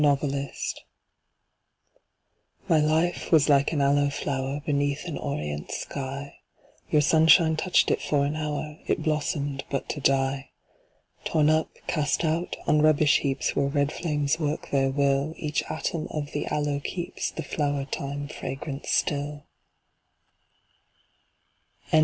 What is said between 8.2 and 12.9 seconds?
an hour; it blossomed but to die. Torn up, cast out, on